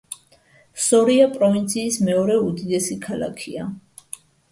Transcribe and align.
სორია 0.85 1.27
პროვინციის 1.35 1.99
მეორე 2.07 2.37
უდიდესი 2.47 2.97
ქალაქია. 3.05 3.67